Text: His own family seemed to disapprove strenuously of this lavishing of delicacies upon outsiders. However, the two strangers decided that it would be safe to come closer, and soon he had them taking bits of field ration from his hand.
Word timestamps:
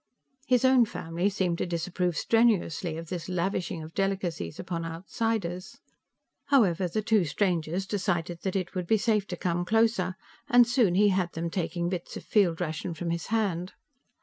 His 0.47 0.65
own 0.65 0.85
family 0.85 1.29
seemed 1.29 1.59
to 1.59 1.67
disapprove 1.67 2.17
strenuously 2.17 2.97
of 2.97 3.09
this 3.09 3.29
lavishing 3.29 3.83
of 3.83 3.93
delicacies 3.93 4.59
upon 4.59 4.83
outsiders. 4.83 5.77
However, 6.45 6.87
the 6.87 7.03
two 7.03 7.23
strangers 7.23 7.85
decided 7.85 8.39
that 8.41 8.55
it 8.55 8.73
would 8.73 8.87
be 8.87 8.97
safe 8.97 9.27
to 9.27 9.37
come 9.37 9.63
closer, 9.63 10.15
and 10.49 10.65
soon 10.67 10.95
he 10.95 11.09
had 11.09 11.33
them 11.33 11.51
taking 11.51 11.87
bits 11.87 12.17
of 12.17 12.23
field 12.25 12.59
ration 12.59 12.95
from 12.95 13.11
his 13.11 13.27
hand. 13.27 13.73